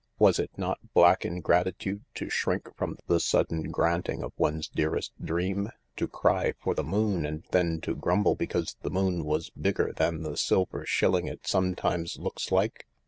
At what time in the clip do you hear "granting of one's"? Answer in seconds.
3.69-4.67